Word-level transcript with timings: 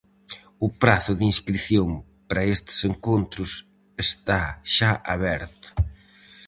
O 0.65 0.67
prazo 0.81 1.13
de 1.19 1.25
inscrición 1.31 1.89
para 2.27 2.47
estes 2.55 2.79
encontros 2.91 3.51
está 4.07 4.41
xa 4.75 4.91
aberto. 5.15 5.67